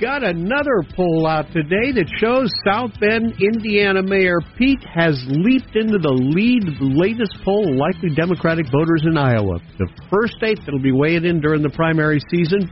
[0.00, 5.98] Got another poll out today that shows South Bend, Indiana Mayor Pete has leaped into
[5.98, 6.62] the lead.
[6.78, 9.58] Latest poll, likely Democratic voters in Iowa.
[9.78, 12.70] The first state that'll be weighed in during the primary season.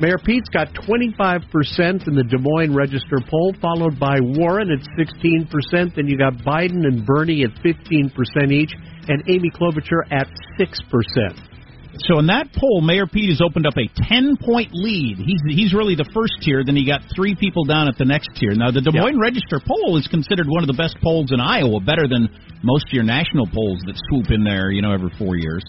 [0.00, 5.94] Mayor Pete's got 25% in the Des Moines Register poll, followed by Warren at 16%.
[5.94, 8.10] Then you got Biden and Bernie at 15%
[8.50, 8.74] each,
[9.08, 11.54] and Amy Klobuchar at 6%.
[11.98, 15.16] So in that poll, Mayor Pete has opened up a ten-point lead.
[15.18, 16.64] He's he's really the first tier.
[16.66, 18.50] Then he got three people down at the next tier.
[18.50, 21.78] Now the Des Moines Register poll is considered one of the best polls in Iowa,
[21.78, 22.28] better than
[22.64, 25.62] most of your national polls that swoop in there, you know, every four years.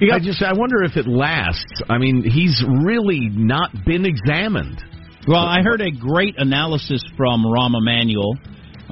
[0.00, 1.82] I just I wonder if it lasts.
[1.88, 4.82] I mean, he's really not been examined.
[5.28, 8.34] Well, I heard a great analysis from Rahm Emanuel,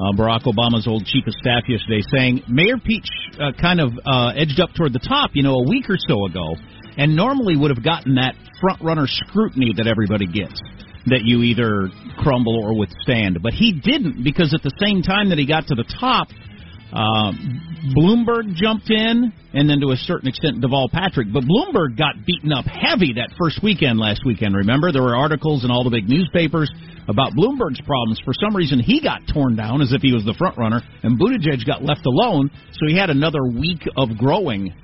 [0.00, 3.04] uh, Barack Obama's old chief of staff, yesterday, saying Mayor Pete
[3.38, 6.24] uh, kind of uh, edged up toward the top, you know, a week or so
[6.24, 6.56] ago,
[6.96, 10.58] and normally would have gotten that front runner scrutiny that everybody gets.
[11.06, 13.38] That you either crumble or withstand.
[13.42, 16.28] But he didn't because at the same time that he got to the top,
[16.92, 17.33] uh,
[17.96, 21.29] Bloomberg jumped in, and then to a certain extent Deval Patrick.
[21.33, 24.55] But Bloomberg got beaten up heavy that first weekend last weekend.
[24.55, 26.70] Remember, there were articles in all the big newspapers
[27.09, 28.20] about Bloomberg's problems.
[28.24, 31.18] For some reason, he got torn down as if he was the front runner, and
[31.18, 32.50] Buttigieg got left alone.
[32.72, 34.74] So he had another week of growing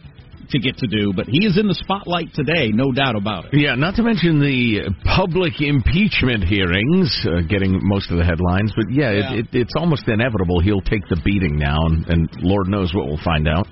[0.50, 1.12] to get to do.
[1.14, 3.54] But he is in the spotlight today, no doubt about it.
[3.54, 8.72] Yeah, not to mention the public impeachment hearings uh, getting most of the headlines.
[8.74, 9.32] But yeah, Yeah.
[9.34, 13.06] It, it, it's almost inevitable he'll take the beating now, and, and Lord knows what
[13.06, 13.66] we'll find out.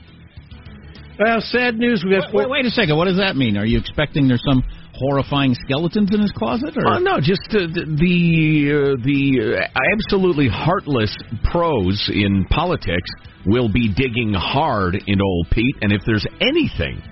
[1.19, 2.05] Well, sad news.
[2.05, 2.97] We have wait, wait a second.
[2.97, 3.57] What does that mean?
[3.57, 6.75] Are you expecting there's some horrifying skeletons in his closet?
[6.77, 6.95] Or?
[6.95, 13.11] Oh no, just uh, the the, uh, the uh, absolutely heartless pros in politics
[13.47, 17.03] will be digging hard in old Pete, and if there's anything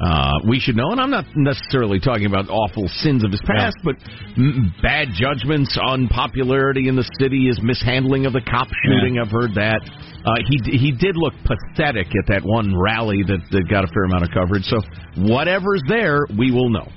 [0.00, 3.76] uh, we should know, and I'm not necessarily talking about awful sins of his past,
[3.84, 3.96] but
[4.34, 9.18] m- bad judgments, unpopularity in the city, his mishandling of the cop shooting.
[9.18, 9.82] I've heard that.
[10.24, 14.04] Uh, he he did look pathetic at that one rally that, that got a fair
[14.04, 14.64] amount of coverage.
[14.64, 14.80] So
[15.16, 16.88] whatever's there, we will know.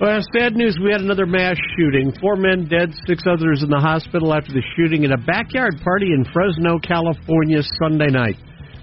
[0.00, 0.78] Well, sad news.
[0.82, 2.10] We had another mass shooting.
[2.22, 6.14] Four men dead, six others in the hospital after the shooting at a backyard party
[6.16, 8.36] in Fresno, California, Sunday night.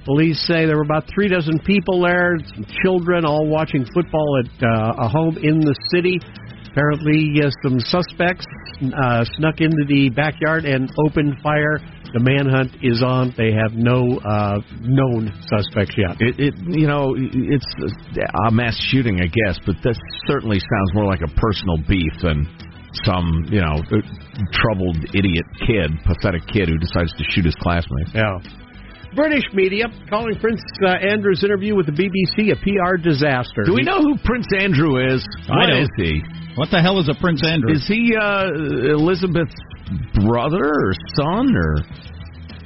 [0.06, 4.62] Police say there were about three dozen people there, some children, all watching football at
[4.62, 6.21] uh, a home in the city.
[6.69, 8.45] Apparently, uh, some suspects
[8.93, 11.82] uh, snuck into the backyard and opened fire.
[12.13, 13.33] The manhunt is on.
[13.35, 16.15] They have no uh, known suspects yet.
[16.19, 17.67] It, it, you know, it's
[18.47, 22.47] a mass shooting, I guess, but this certainly sounds more like a personal beef than
[23.03, 23.83] some, you know,
[24.55, 28.11] troubled idiot kid, pathetic kid who decides to shoot his classmates.
[28.15, 28.39] Yeah.
[29.15, 33.63] British media calling Prince uh, Andrew's interview with the BBC a PR disaster.
[33.65, 35.25] Do we know who Prince Andrew is?
[35.49, 35.81] I What don't.
[35.83, 36.21] is he?
[36.55, 37.71] What the hell is a Prince Andrew?
[37.71, 38.49] Is he uh,
[38.93, 39.55] Elizabeth's
[40.26, 41.76] brother or son or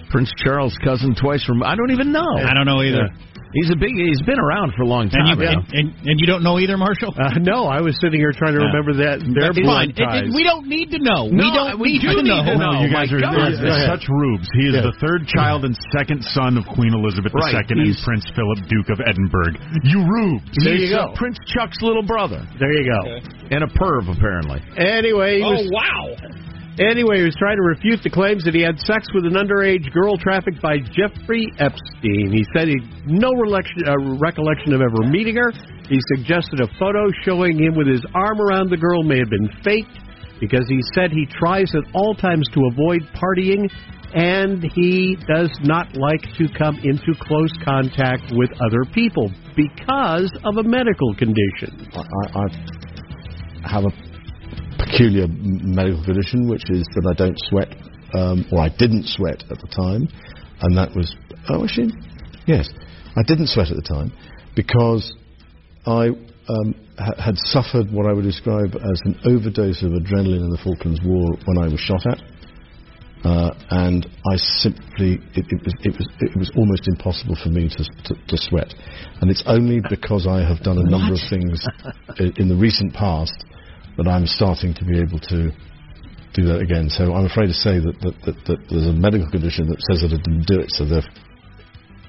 [0.09, 1.63] Prince Charles' cousin twice from?
[1.63, 2.37] I don't even know.
[2.37, 3.09] I don't know either.
[3.51, 3.91] He's a big.
[3.91, 5.35] He's been around for a long And time.
[5.35, 7.11] you, and, and, and you don't know either, Marshall?
[7.11, 8.71] Uh, no, I was sitting here trying to Yeah.
[8.71, 9.89] remember that their That's blood fine.
[9.91, 10.23] It- ties.
[10.31, 11.27] it- we don't need to know.
[11.27, 12.47] we don't we need do to need know.
[12.47, 12.79] to know.
[12.79, 13.35] No, you guys my are God.
[13.35, 13.99] there's, Go there's ahead.
[13.99, 14.47] such rubes.
[14.55, 14.87] He is Yeah.
[14.87, 18.87] the third child and second son of Queen Elizabeth Right, II and Prince Philip, Duke
[18.87, 19.59] of Edinburgh.
[19.83, 20.47] You rubes.
[20.63, 21.11] There He's you go.
[21.19, 23.19] Prince Chuck's little brother There you go.
[23.51, 24.63] and a perv apparently.
[24.79, 26.15] Anyway, he was, Oh, wow.
[26.79, 29.91] Anyway, he was trying to refute the claims that he had sex with an underage
[29.91, 32.31] girl trafficked by Jeffrey Epstein.
[32.31, 35.51] He said he no recollection, uh, recollection of ever meeting her.
[35.89, 39.49] He suggested a photo showing him with his arm around the girl may have been
[39.63, 39.97] faked
[40.39, 43.69] because he said he tries at all times to avoid partying
[44.13, 50.57] and he does not like to come into close contact with other people because of
[50.57, 51.87] a medical condition.
[51.93, 52.45] I, I,
[53.63, 54.10] I have a
[54.85, 57.69] peculiar medical condition, which is that I don't sweat,
[58.13, 60.07] um, or I didn't sweat at the time,
[60.61, 61.15] and that was
[61.49, 61.91] oh actually,
[62.47, 62.69] yes,
[63.15, 64.11] I didn't sweat at the time
[64.55, 65.13] because
[65.85, 66.09] I
[66.49, 70.59] um, ha- had suffered what I would describe as an overdose of adrenaline in the
[70.63, 72.21] Falklands War when I was shot at.
[73.23, 77.69] Uh, and I simply, it, it, was, it, was, it was almost impossible for me
[77.69, 78.73] to, to, to sweat.
[79.21, 81.63] And it's only because I have done a number of things
[82.39, 83.45] in the recent past
[83.97, 85.51] that I'm starting to be able to
[86.33, 86.89] do that again.
[86.89, 90.01] So I'm afraid to say that, that, that, that there's a medical condition that says
[90.01, 91.11] that I didn't do it, so therefore.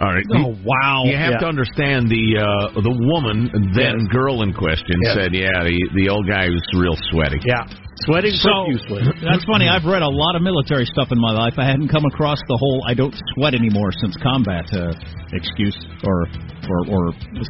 [0.00, 0.26] All right.
[0.34, 1.04] Oh, wow.
[1.04, 1.38] You have Yeah.
[1.38, 5.14] to understand the uh, the woman, then girl in question, Yeah.
[5.14, 7.66] said, "Yeah, the the old guy was real sweaty." Yeah,
[8.06, 9.02] sweating So profusely.
[9.22, 9.68] that's funny.
[9.68, 11.54] I've read a lot of military stuff in my life.
[11.58, 14.92] I hadn't come across the whole "I don't sweat anymore since combat" uh,
[15.32, 16.26] excuse or,
[16.68, 17.02] or or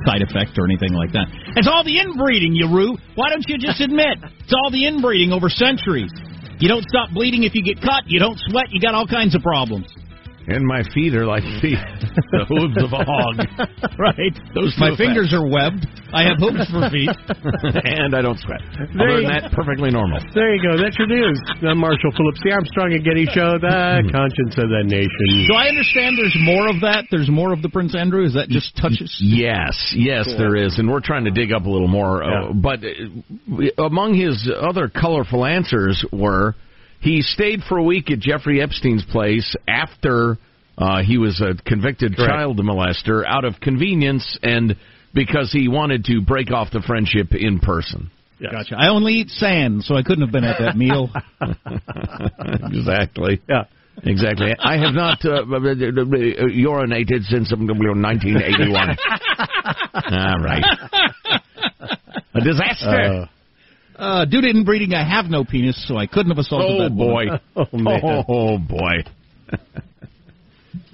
[0.07, 1.27] side effect or anything like that.
[1.57, 2.69] It's all the inbreeding, you.
[3.15, 6.11] Why don't you just admit it's all the inbreeding over centuries?
[6.59, 8.05] You don't stop bleeding if you get cut.
[8.07, 8.71] You don't sweat.
[8.71, 9.87] You got all kinds of problems.
[10.53, 11.75] And my feet are like the,
[12.31, 13.37] the hooves of a hog.
[13.99, 14.35] right.
[14.55, 15.89] Those My two fingers are webbed.
[16.13, 17.09] I have hooves for feet.
[17.89, 18.61] and I don't sweat.
[18.93, 20.21] There Other you- than that, perfectly normal.
[20.35, 20.77] There you go.
[20.77, 21.41] That's your news.
[21.65, 25.49] I'm Marshall Phillips, the Armstrong and Getty Show, the conscience of the nation.
[25.49, 27.09] Do I understand there's more of that?
[27.11, 28.25] There's more of the Prince Andrew?
[28.25, 29.17] Is that just touches?
[29.21, 32.23] Yes, yes, there is, and we're trying to dig up a little more.
[32.23, 36.55] Uh, but uh, among his other colorful answers were
[37.03, 40.39] he stayed for a week at Jeffrey Epstein's place after
[40.79, 42.31] uh, he was a convicted Correct.
[42.31, 44.77] child molester out of convenience and
[45.13, 48.11] because he wanted to break off the friendship in person.
[48.41, 48.77] Gotcha.
[48.77, 51.11] I only eat sand, so I couldn't have been at that meal.
[52.73, 53.41] exactly.
[53.49, 53.65] Yeah.
[54.05, 54.53] Exactly.
[54.59, 58.97] I have not uh, urinated since um, 1981.
[59.95, 60.65] All right.
[62.35, 62.89] A disaster.
[62.89, 63.27] Uh,
[64.27, 67.25] due to inbreeding, I have no penis, so I couldn't have assaulted oh that boy.
[67.27, 67.41] woman.
[67.57, 68.25] Oh, man.
[68.29, 69.05] Oh boy.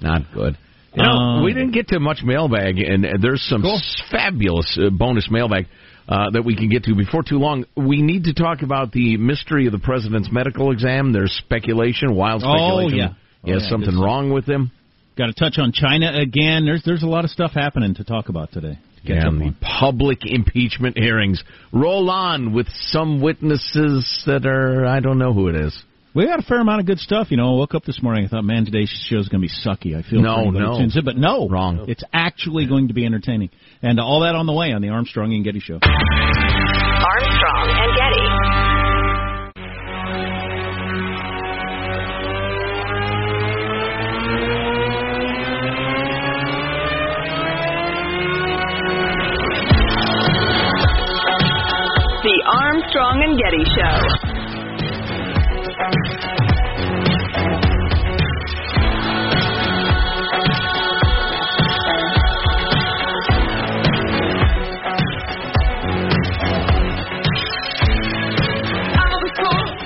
[0.01, 0.57] Not good.
[0.95, 3.75] You know, Um, we didn't get to much mailbag, and uh, there's some Cool.
[3.75, 5.67] s- fabulous uh, bonus mailbag
[6.07, 7.65] uh, that we can get to before too long.
[7.75, 11.13] We need to talk about the mystery of the president's medical exam.
[11.13, 12.97] There's speculation, wild Oh, speculation.
[12.97, 13.09] yeah.
[13.45, 14.71] He Oh, has yeah, something wrong with him.
[15.17, 16.65] Got to touch on China again.
[16.65, 18.79] There's there's a lot of stuff happening to talk about today.
[19.05, 19.55] Catch and the on.
[19.79, 25.55] public impeachment hearings roll on with some witnesses that are I don't know who it
[25.55, 25.83] is.
[26.15, 27.29] We got a fair amount of good stuff.
[27.29, 28.25] You know, I woke up this morning.
[28.25, 29.95] I thought, man, today's show is going to be sucky.
[29.95, 30.77] I feel No, for no.
[30.79, 31.85] tunes in, but no, Wrong.
[31.87, 33.51] It's actually going to be entertaining,
[33.83, 35.75] and all that on the way on the Armstrong and Getty Show.
[35.83, 38.38] Armstrong and Getty.
[52.29, 53.97] The Armstrong and Getty Show.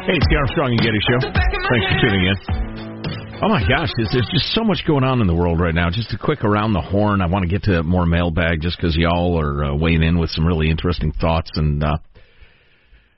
[0.03, 1.19] Hey, it's the Armstrong and Getty Show.
[1.23, 2.35] Thanks for tuning in.
[3.41, 5.89] Oh my gosh, there's, just so much going on in the world right now.
[5.89, 7.21] Just a quick around the horn.
[7.21, 10.29] I want to get to more mailbag just because y'all are uh, weighing in with
[10.31, 11.99] some really interesting thoughts and uh,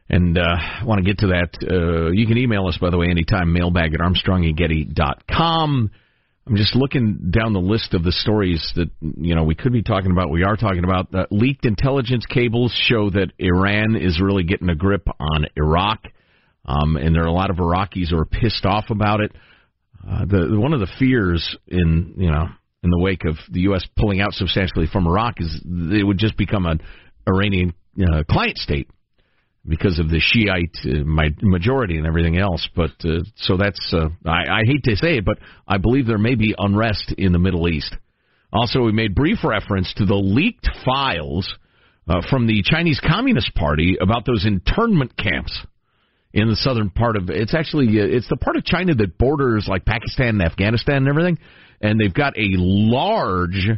[0.10, 1.50] and uh, I want to get to that.
[1.62, 3.54] Uh, you can email us by the way anytime.
[3.54, 5.92] Mailbag at armstrongandgetty.com.
[6.48, 9.82] I'm just looking down the list of the stories that you know we could be
[9.82, 10.30] talking about.
[10.30, 14.76] We are talking about uh, leaked intelligence cables show that Iran is really getting a
[14.76, 16.06] grip on Iraq,
[16.66, 19.32] um, and there are a lot of Iraqis who are pissed off about it.
[20.08, 22.46] Uh, the one of the fears in you know
[22.84, 23.84] in the wake of the U.S.
[23.98, 26.80] pulling out substantially from Iraq is it would just become an
[27.28, 28.88] Iranian uh, client state
[29.68, 32.68] because of the Shiite uh, majority and everything else.
[32.76, 36.18] But uh, so that's uh, I, I hate to say it, but I believe there
[36.18, 37.96] may be unrest in the Middle East.
[38.54, 41.54] Also, we made brief reference to the leaked files
[42.08, 45.60] uh, from the Chinese Communist Party about those internment camps
[46.34, 49.68] in the southern part of it's actually uh, it's the part of China that borders
[49.68, 51.40] like Pakistan and Afghanistan and everything,
[51.82, 53.70] and they've got a large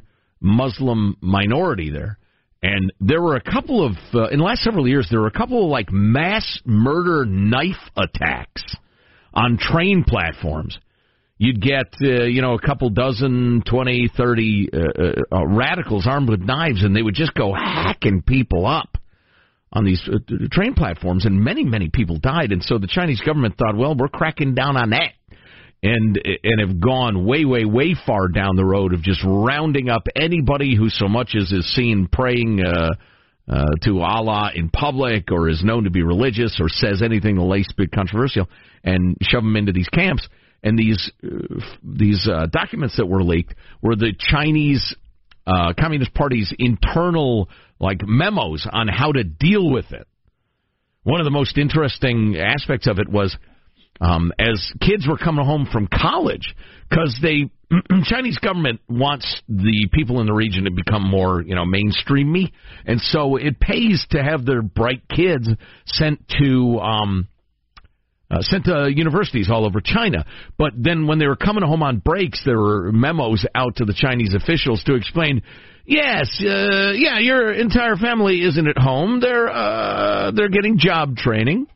[0.42, 2.18] Muslim minority there.
[2.64, 5.32] And there were a couple of uh, in the last several years there were a
[5.32, 8.64] couple of like mass murder knife attacks
[9.34, 10.78] on train platforms.
[11.38, 16.30] You'd get uh, you know a couple dozen, twenty, thirty uh, uh, uh, radicals armed
[16.30, 18.98] with knives, and they would just go hacking people up
[19.72, 20.18] on these uh,
[20.52, 22.52] train platforms, and many, many people died.
[22.52, 25.12] And so the Chinese government thought, well, we're cracking down on that,
[25.84, 30.04] and and have gone way, way, way far down the road of just rounding up
[30.16, 32.90] anybody who so much as is seen praying uh,
[33.50, 37.44] uh, to Allah in public, or is known to be religious, or says anything the
[37.44, 38.50] least bit controversial,
[38.84, 40.28] and shove them into these camps.
[40.64, 44.96] And these uh, these uh, documents that were leaked were the Chinese
[45.46, 50.08] uh, Communist Party's internal like memos on how to deal with it.
[51.04, 53.38] One of the most interesting aspects of it was
[54.00, 56.56] um, as kids were coming home from college
[56.90, 57.50] because they
[58.04, 62.52] Chinese government wants the people in the region to become more you know mainstreamy,
[62.86, 65.50] and so it pays to have their bright kids
[65.86, 66.80] sent to.
[66.80, 67.28] Um,
[68.30, 70.26] uh, sent to universities all over China.
[70.58, 73.94] But then when they were coming home on breaks, there were memos out to the
[73.94, 75.44] Chinese officials to explain,
[75.86, 79.22] yes, uh, yeah, your entire family isn't at home.
[79.22, 81.68] They're uh, they're getting job training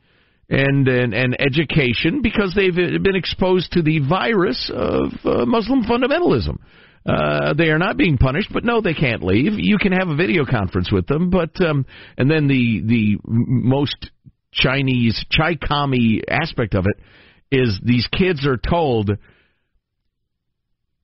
[0.52, 5.84] and, and and education because they've uh, been exposed to the virus of uh, Muslim
[5.84, 6.58] fundamentalism.
[7.04, 9.54] Uh, they are not being punished, but no, they can't leave.
[9.56, 11.86] You can have a video conference with them, but um,
[12.18, 14.10] and then the the most
[14.52, 17.02] Chinese Chai Kami aspect of it
[17.50, 19.10] is these kids are told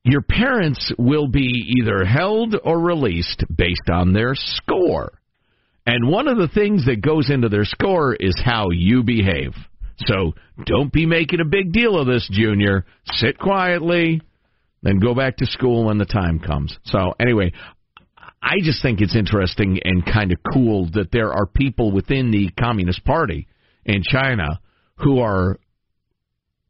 [0.04, 5.17] your parents will be either held or released based on their score.
[5.88, 9.54] And one of the things that goes into their score is how you behave.
[10.04, 10.34] So
[10.66, 12.84] don't be making a big deal of this, Junior.
[13.12, 14.20] Sit quietly,
[14.82, 16.76] then go back to school when the time comes.
[16.84, 17.52] So, anyway,
[18.42, 22.50] I just think it's interesting and kind of cool that there are people within the
[22.62, 23.48] Communist Party
[23.86, 24.60] in China
[24.98, 25.58] who are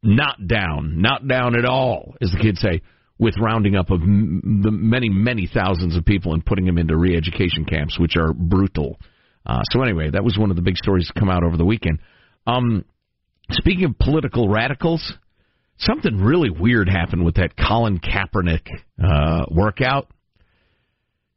[0.01, 2.83] not down, not down at all, as the kids say,
[3.19, 6.95] with rounding up of m- the many, many thousands of people and putting them into
[6.95, 8.97] re-education camps, which are brutal.
[9.45, 11.65] Uh, so anyway, that was one of the big stories to come out over the
[11.65, 11.99] weekend.
[12.47, 12.85] Um,
[13.51, 15.13] speaking of political radicals,
[15.79, 18.67] something really weird happened with that Colin Kaepernick
[19.03, 20.07] uh, workout.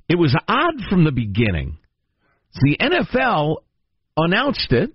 [0.08, 1.78] It was odd from the beginning.
[2.54, 3.56] The NFL
[4.16, 4.90] announced it.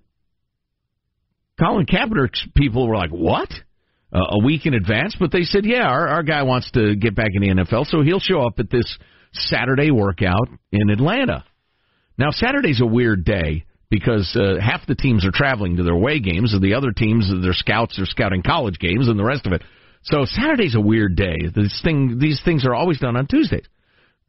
[1.60, 3.50] Colin Kaepernick's people were like, "What?"
[4.10, 7.14] Uh, a week in advance, but they said, "Yeah, our, our guy wants to get
[7.14, 8.98] back in the NFL, so he'll show up at this
[9.34, 11.44] Saturday workout in Atlanta."
[12.18, 16.20] Now, Saturday's a weird day because uh, half the teams are traveling to their away
[16.20, 19.54] games, and the other teams, their scouts are scouting college games, and the rest of
[19.54, 19.62] it.
[20.04, 21.36] So Saturday's a weird day.
[21.54, 23.66] This thing, these things are always done on Tuesdays.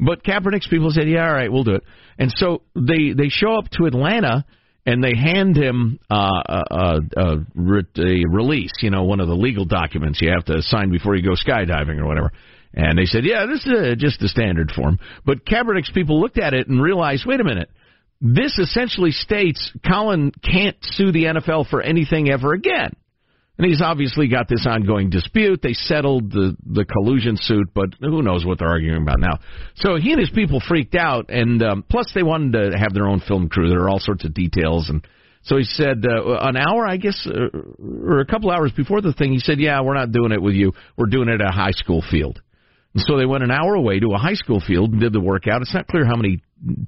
[0.00, 1.84] But Kaepernick's people said, "Yeah, all right, we'll do it."
[2.18, 4.44] And so they they show up to Atlanta,
[4.88, 6.14] and they hand him uh,
[6.46, 7.36] a, a, a,
[7.98, 11.22] a release, you know, one of the legal documents you have to sign before you
[11.22, 12.32] go skydiving or whatever.
[12.72, 14.98] And they said, yeah, this is uh, just the standard form.
[15.26, 17.68] But Kaepernick's people looked at it and realized, wait a minute,
[18.22, 22.96] this essentially states Colin can't sue the NFL for anything ever again.
[23.58, 25.60] And he's obviously got this ongoing dispute.
[25.60, 29.40] They settled the the collusion suit, but who knows what they're arguing about now.
[29.74, 33.08] So he and his people freaked out, and um, plus they wanted to have their
[33.08, 33.68] own film crew.
[33.68, 35.04] There are all sorts of details, and
[35.42, 37.48] so he said uh, an hour, I guess, uh,
[37.82, 40.54] or a couple hours before the thing, he said, "Yeah, we're not doing it with
[40.54, 40.72] you.
[40.96, 42.40] We're doing it at a high school field."
[42.94, 45.20] And so they went an hour away to a high school field and did the
[45.20, 45.62] workout.
[45.62, 46.42] It's not clear how many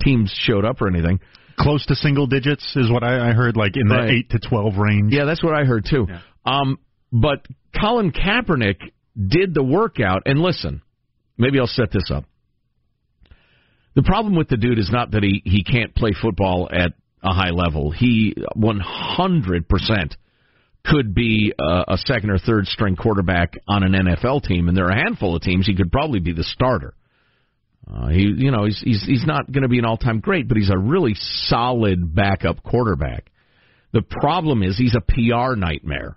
[0.04, 1.18] teams showed up or anything.
[1.58, 4.10] Close to single digits is what I, I heard, like in the Right.
[4.10, 5.12] eight to twelve range.
[5.12, 6.06] Yeah, that's what I heard too.
[6.44, 6.78] Um,
[7.12, 7.46] but
[7.78, 8.78] Colin Kaepernick
[9.16, 10.82] did the workout, and listen,
[11.36, 12.24] maybe I'll set this up.
[13.94, 17.34] The problem with the dude is not that he he can't play football at a
[17.34, 17.90] high level.
[17.90, 20.14] He 100%
[20.84, 24.86] could be a, a second or third string quarterback on an NFL team, and there
[24.86, 26.94] are a handful of teams he could probably be the starter.
[27.92, 30.56] Uh, he, you know, he's he's he's not going to be an all-time great, but
[30.56, 33.30] he's a really solid backup quarterback.
[33.92, 36.16] The problem is he's a PR nightmare.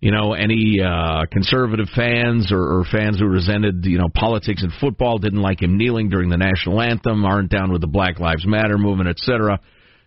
[0.00, 4.72] You know, any uh, conservative fans or, or fans who resented, you know, politics and
[4.80, 8.46] football, didn't like him kneeling during the national anthem, aren't down with the Black Lives
[8.46, 9.60] Matter movement, etc.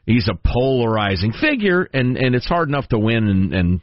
[0.08, 3.82] He's a polarizing figure, and and it's hard enough to win and and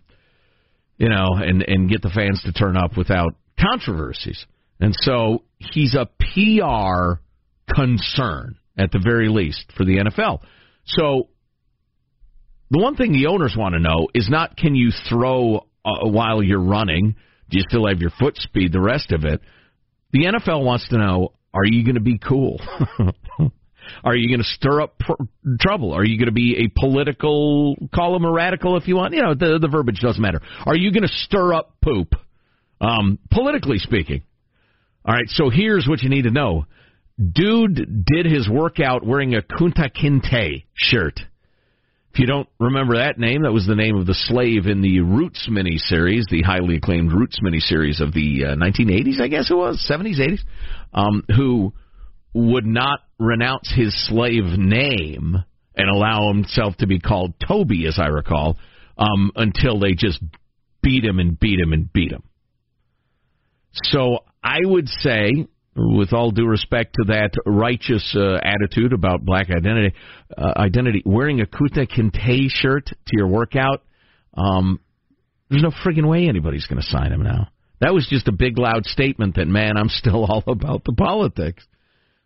[0.99, 4.45] you know and and get the fans to turn up without controversies.
[4.81, 7.21] And so he's a PR
[7.73, 10.41] concern at the very least for the NFL.
[10.87, 11.29] So
[12.71, 16.43] the one thing the owners want to know is not can you throw uh, while
[16.43, 17.17] you're running?
[17.51, 18.73] Do you still have your foot speed?
[18.73, 19.41] The rest of it.
[20.13, 22.61] The NFL wants to know: Are you going to be cool?
[24.05, 25.25] Are you going to stir up pr-
[25.61, 25.93] trouble?
[25.95, 29.15] Are you going to be a political, call him a radical if you want?
[29.15, 30.41] You know, the, the verbiage doesn't matter.
[30.65, 32.15] Are you going to stir up poop?
[32.81, 34.23] Um, politically speaking.
[35.05, 36.67] All right, so here's what you need to know.
[37.19, 41.21] Dude did his workout wearing a Kunta Kinte shirt.
[42.13, 45.01] If you don't remember that name, that was the name of the slave in the
[45.01, 49.87] Roots miniseries, the highly acclaimed Roots miniseries of the uh, 1980s, I guess it was,
[49.89, 50.41] 70s, 80s,
[50.93, 51.73] um, who
[52.35, 55.37] would not renounce his slave name
[55.77, 58.59] and allow himself to be called Toby, as I recall,
[58.99, 60.21] um, until they just
[60.83, 62.25] beat him and beat him and beat him.
[63.73, 65.47] So I would say,
[65.77, 69.95] with all due respect to that righteous uh, attitude about black identity,
[70.37, 73.83] uh, identity, wearing a Kunta Kinte shirt to your workout,
[74.37, 74.81] um,
[75.49, 77.49] there's no friggin' way anybody's going to sign him now.
[77.81, 81.65] That was just a big, loud statement that, man, I'm still all about the politics.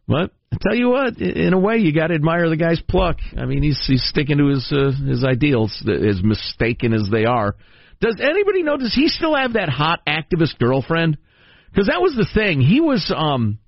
[0.07, 3.17] But I tell you what, in a way, you got to admire the guy's pluck.
[3.39, 7.57] I mean, he's he's sticking to his uh, his ideals, as mistaken as they are.
[8.01, 8.77] Does anybody know?
[8.77, 11.17] Does he still have that hot activist girlfriend?
[11.75, 12.61] Because that was the thing.
[12.61, 13.59] He was um.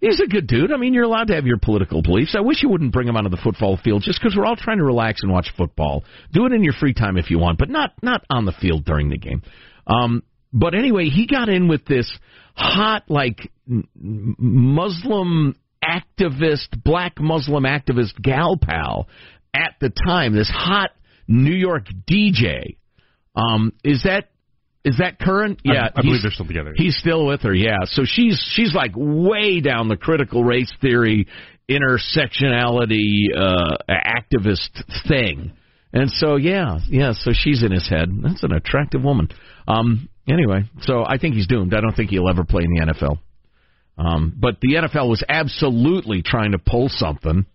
[0.00, 0.70] He's a good dude.
[0.70, 2.34] I mean, you're allowed to have your political beliefs.
[2.36, 4.76] I wish you wouldn't bring him onto the football field just because we're all trying
[4.76, 6.04] to relax and watch football.
[6.30, 8.84] Do it in your free time if you want, but not not on the field
[8.84, 9.40] during the game.
[9.86, 10.22] Um,
[10.52, 12.10] but anyway, he got in with this
[12.54, 13.50] hot, like
[13.96, 19.08] Muslim activist, black Muslim activist gal pal
[19.54, 20.34] at the time.
[20.34, 20.90] This hot
[21.26, 22.76] New York DJ.
[23.34, 24.28] Um, is that
[24.84, 25.60] is that current?
[25.64, 26.74] Yeah, I believe he's- they're still together.
[26.76, 27.78] He's still with her, yeah.
[27.84, 31.26] So she's she's like way down the critical race theory,
[31.68, 34.70] intersectionality, uh, activist
[35.08, 35.52] thing.
[35.92, 37.12] And so yeah, yeah.
[37.12, 38.08] So she's in his head.
[38.22, 39.28] That's an attractive woman.
[39.68, 40.08] Um.
[40.28, 41.74] Anyway, so I think he's doomed.
[41.74, 43.18] I don't think he'll ever play in the NFL.
[43.96, 44.34] Um.
[44.38, 47.46] But the NFL was absolutely trying to pull something.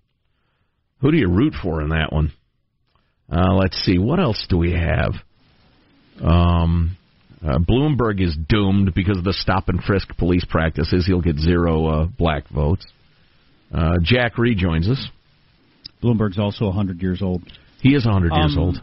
[1.01, 2.31] Who do you root for in that one?
[3.31, 3.97] Uh, let's see.
[3.97, 5.13] What else do we have?
[6.21, 6.95] Um.
[7.45, 11.05] Uh, Bloomberg is doomed because of the stop and frisk police practices.
[11.05, 12.85] He'll get zero uh, black votes.
[13.73, 15.07] Uh, Jack rejoins us.
[16.03, 17.43] Bloomberg's also 100 years old.
[17.81, 18.81] He is 100 years Um, old.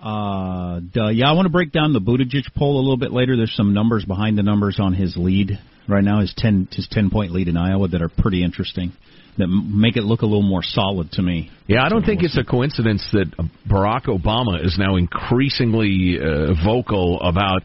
[0.00, 3.36] Uh, duh, yeah, I want to break down the Buttigieg poll a little bit later.
[3.36, 6.20] There's some numbers behind the numbers on his lead right now.
[6.20, 8.92] His 10 his 10 point lead in Iowa that are pretty interesting.
[9.38, 11.50] That make it look a little more solid to me.
[11.66, 13.32] Yeah, I don't think it's a coincidence that
[13.66, 17.62] Barack Obama is now increasingly uh, vocal about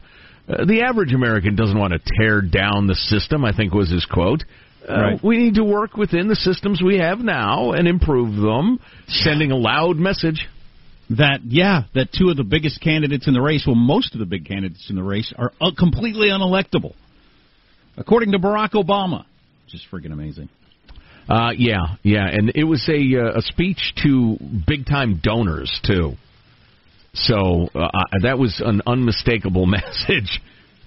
[0.48, 4.06] uh, the average American doesn't want to tear down the system, I think was his
[4.06, 4.44] quote.
[4.88, 5.24] Uh, Right.
[5.24, 9.58] We need to work within the systems we have now and improve them, sending a
[9.58, 10.48] loud message.
[11.10, 14.26] That yeah, that two of the biggest candidates in the race, well, most of the
[14.26, 16.96] big candidates in the race are uh, completely unelectable,
[17.96, 19.24] according to Barack Obama.
[19.70, 20.50] Just freaking amazing.
[21.30, 26.16] Uh, yeah, yeah, and it was a uh, a speech to big time donors too.
[27.26, 27.90] So uh,
[28.22, 30.42] that was an unmistakable message.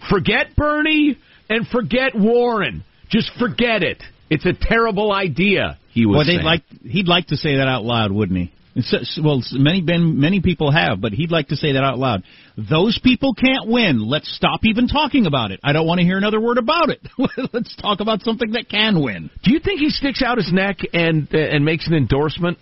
[0.09, 1.19] Forget Bernie
[1.49, 2.85] and forget Warren.
[3.11, 4.03] Just forget it.
[4.31, 5.79] It's a terrible idea.
[5.93, 6.15] He was.
[6.15, 6.45] Well, they'd saying.
[6.45, 8.53] like he'd like to say that out loud, wouldn't he?
[8.77, 12.23] It's, well, many been many people have, but he'd like to say that out loud.
[12.57, 14.09] Those people can't win.
[14.09, 15.59] Let's stop even talking about it.
[15.65, 17.01] I don't want to hear another word about it.
[17.53, 19.31] Let's talk about something that can win.
[19.43, 22.59] Do you think he sticks out his neck and uh, and makes an endorsement?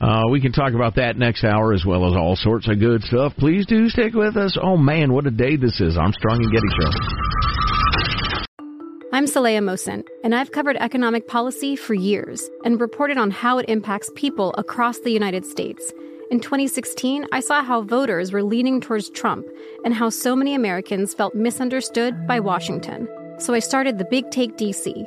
[0.00, 3.02] Uh, we can talk about that next hour as well as all sorts of good
[3.02, 3.34] stuff.
[3.36, 4.56] Please do stick with us.
[4.60, 5.98] Oh man, what a day this is!
[5.98, 6.90] Armstrong and Getty Show.
[9.12, 13.68] I'm Saleha Mohsin, and I've covered economic policy for years and reported on how it
[13.68, 15.92] impacts people across the United States.
[16.30, 19.46] In 2016, I saw how voters were leaning towards Trump
[19.84, 23.06] and how so many Americans felt misunderstood by Washington.
[23.38, 25.06] So I started the Big Take DC.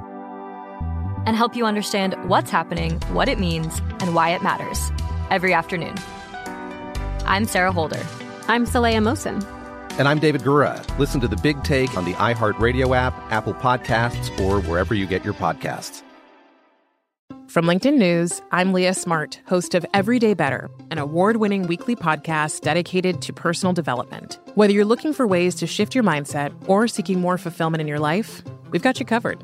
[1.25, 4.91] and help you understand what's happening, what it means, and why it matters
[5.29, 5.95] every afternoon.
[7.25, 8.01] I'm Sarah Holder.
[8.47, 9.45] I'm Saleha Mohsin.
[9.99, 10.83] And I'm David Gura.
[10.97, 15.23] Listen to the Big Take on the iHeartRadio app, Apple Podcasts, or wherever you get
[15.23, 16.01] your podcasts.
[17.47, 22.61] From LinkedIn News, I'm Leah Smart, host of Everyday Better, an award winning weekly podcast
[22.61, 24.39] dedicated to personal development.
[24.55, 27.99] Whether you're looking for ways to shift your mindset or seeking more fulfillment in your
[27.99, 28.41] life,
[28.71, 29.43] we've got you covered.